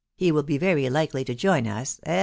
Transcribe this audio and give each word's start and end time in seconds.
207 0.17 0.25
he 0.25 0.31
will 0.31 0.41
be 0.41 0.57
very 0.57 0.89
likely 0.89 1.23
to 1.23 1.35
join 1.35 1.67
us.... 1.67 2.01